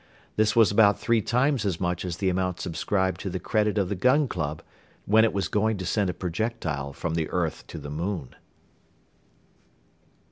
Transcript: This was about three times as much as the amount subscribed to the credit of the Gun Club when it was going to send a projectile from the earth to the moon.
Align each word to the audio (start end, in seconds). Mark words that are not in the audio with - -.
This 0.35 0.55
was 0.55 0.71
about 0.71 0.99
three 0.99 1.21
times 1.21 1.63
as 1.63 1.79
much 1.79 2.03
as 2.05 2.17
the 2.17 2.29
amount 2.29 2.59
subscribed 2.59 3.21
to 3.21 3.29
the 3.29 3.39
credit 3.39 3.77
of 3.77 3.87
the 3.87 3.93
Gun 3.93 4.27
Club 4.27 4.63
when 5.05 5.23
it 5.23 5.31
was 5.31 5.47
going 5.47 5.77
to 5.77 5.85
send 5.85 6.09
a 6.09 6.13
projectile 6.15 6.91
from 6.91 7.13
the 7.13 7.29
earth 7.29 7.67
to 7.67 7.77
the 7.77 7.91
moon. 7.91 8.33